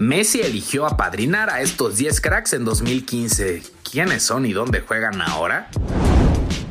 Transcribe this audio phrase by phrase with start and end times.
[0.00, 3.64] Messi eligió apadrinar a estos 10 cracks en 2015.
[3.82, 5.70] ¿Quiénes son y dónde juegan ahora?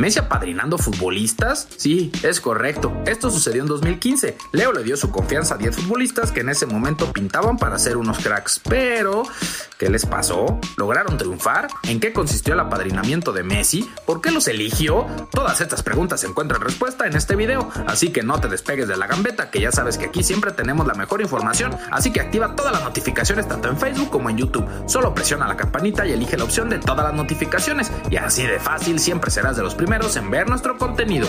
[0.00, 1.68] ¿Messi apadrinando futbolistas?
[1.76, 2.90] Sí, es correcto.
[3.04, 4.38] Esto sucedió en 2015.
[4.52, 7.98] Leo le dio su confianza a 10 futbolistas que en ese momento pintaban para ser
[7.98, 8.62] unos cracks.
[8.66, 9.24] Pero,
[9.78, 10.58] ¿qué les pasó?
[10.78, 11.68] ¿Lograron triunfar?
[11.82, 13.90] ¿En qué consistió el apadrinamiento de Messi?
[14.06, 15.06] ¿Por qué los eligió?
[15.32, 17.70] Todas estas preguntas encuentran respuesta en este video.
[17.86, 20.86] Así que no te despegues de la gambeta, que ya sabes que aquí siempre tenemos
[20.86, 21.76] la mejor información.
[21.90, 24.66] Así que activa todas las notificaciones tanto en Facebook como en YouTube.
[24.86, 27.92] Solo presiona la campanita y elige la opción de todas las notificaciones.
[28.10, 31.26] Y así de fácil siempre serás de los primeros en ver nuestro contenido.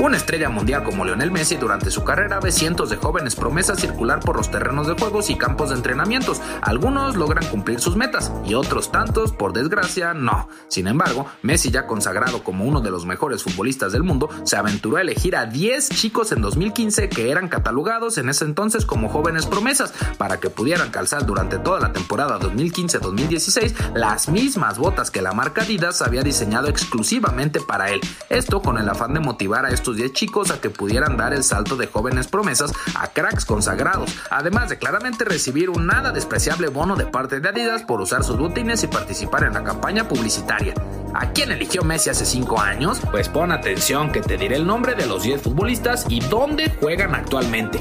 [0.00, 4.20] Una estrella mundial como Lionel Messi durante su carrera ve cientos de jóvenes promesas circular
[4.20, 6.40] por los terrenos de juegos y campos de entrenamientos.
[6.62, 10.48] Algunos logran cumplir sus metas y otros tantos, por desgracia, no.
[10.68, 14.96] Sin embargo, Messi, ya consagrado como uno de los mejores futbolistas del mundo, se aventuró
[14.96, 19.44] a elegir a 10 chicos en 2015 que eran catalogados en ese entonces como jóvenes
[19.44, 25.32] promesas para que pudieran calzar durante toda la temporada 2015-2016 las mismas botas que la
[25.32, 28.00] marca Adidas había diseñado exclusivamente para él.
[28.30, 31.44] Esto con el afán de motivar a estos 10 chicos a que pudieran dar el
[31.44, 36.96] salto de jóvenes promesas a cracks consagrados, además de claramente recibir un nada despreciable bono
[36.96, 40.74] de parte de Adidas por usar sus botines y participar en la campaña publicitaria.
[41.14, 43.00] ¿A quién eligió Messi hace 5 años?
[43.10, 47.14] Pues pon atención que te diré el nombre de los 10 futbolistas y dónde juegan
[47.14, 47.78] actualmente.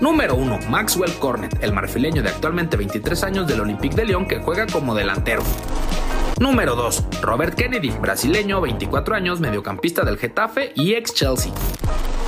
[0.00, 0.58] Número 1.
[0.68, 4.94] Maxwell Cornet, el marfileño de actualmente 23 años del Olympique de Lyon que juega como
[4.94, 5.42] delantero.
[6.40, 7.04] Número 2.
[7.22, 11.52] Robert Kennedy, brasileño, 24 años, mediocampista del Getafe y ex Chelsea.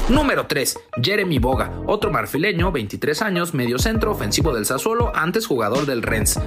[0.08, 0.78] Número 3.
[1.02, 6.38] Jeremy Boga, otro marfileño, 23 años, medio centro ofensivo del Sassuolo, antes jugador del Rennes.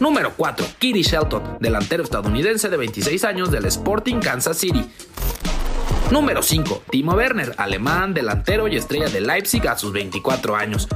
[0.00, 0.66] Número 4.
[0.78, 4.88] Kitty Shelton, delantero estadounidense de 26 años del Sporting Kansas City.
[6.10, 6.82] Número 5.
[6.90, 10.88] Timo Werner, alemán, delantero y estrella de Leipzig a sus 24 años.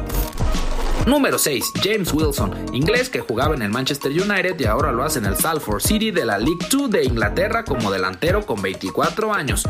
[1.07, 1.73] Número 6.
[1.83, 5.37] James Wilson, inglés que jugaba en el Manchester United y ahora lo hace en el
[5.37, 9.65] Salford City de la League 2 de Inglaterra como delantero con 24 años.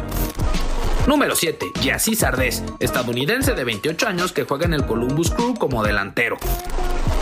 [1.06, 1.66] Número 7.
[1.82, 6.36] Yassi Sardes, estadounidense de 28 años que juega en el Columbus Crew como delantero.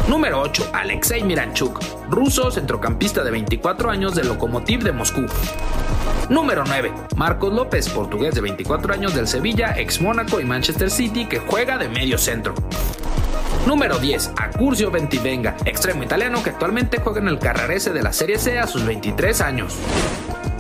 [0.09, 0.71] Número 8.
[0.73, 5.27] Alexei Miranchuk, ruso centrocampista de 24 años del Lokomotiv de Moscú.
[6.31, 6.93] Número 9.
[7.17, 11.79] Marcos López, portugués de 24 años del Sevilla, ex Mónaco y Manchester City que juega
[11.79, 12.55] de medio centro.
[13.67, 14.33] Número 10.
[14.37, 18.67] Acurcio Ventivenga, extremo italiano que actualmente juega en el Carrarese de la Serie C a
[18.67, 19.77] sus 23 años.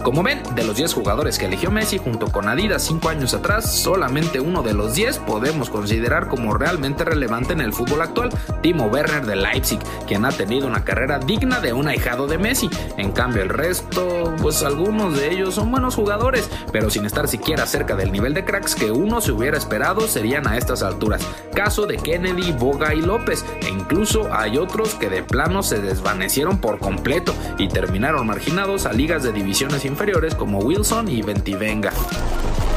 [0.02, 3.70] Como ven, de los 10 jugadores que eligió Messi junto con Adidas 5 años atrás,
[3.74, 8.30] solamente uno de los 10 podemos considerar como realmente relevante en el fútbol actual,
[8.62, 12.70] Timo Werner de Leipzig, quien ha tenido una carrera digna de un ahijado de Messi.
[12.96, 17.66] En cambio, el resto, pues algunos de ellos son buenos jugadores, pero sin estar siquiera
[17.66, 21.22] cerca del nivel de cracks que uno se hubiera esperado serían a estas alturas.
[21.54, 26.58] Caso de Kennedy, Boga y López, e incluso hay otros que de plano se desvanecieron
[26.58, 31.92] por completo y terminaron marginados a ligas de divisiones inferiores como Wilson y Ventivenga.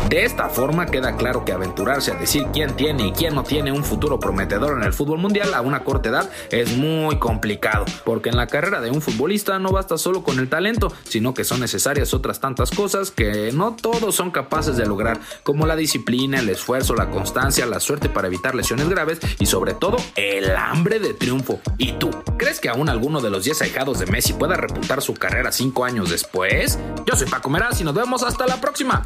[0.09, 3.71] De esta forma queda claro que aventurarse a decir quién tiene y quién no tiene
[3.71, 8.30] un futuro prometedor en el fútbol mundial a una corta edad es muy complicado, porque
[8.30, 11.62] en la carrera de un futbolista no basta solo con el talento, sino que son
[11.62, 16.50] necesarias otras tantas cosas que no todos son capaces de lograr, como la disciplina, el
[16.50, 21.13] esfuerzo, la constancia, la suerte para evitar lesiones graves y sobre todo el hambre de
[21.13, 21.62] triunfo.
[21.77, 22.09] ¿Y tú?
[22.38, 25.86] ¿Crees que aún alguno de los 10 ahijados de Messi pueda repuntar su carrera 5
[25.86, 26.80] años después?
[27.06, 29.06] Yo soy Paco Meraz y nos vemos hasta la próxima.